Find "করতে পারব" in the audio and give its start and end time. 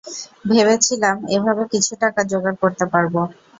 2.63-3.15